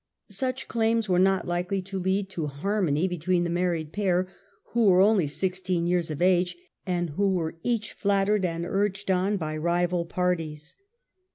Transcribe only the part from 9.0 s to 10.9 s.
on by rival parties.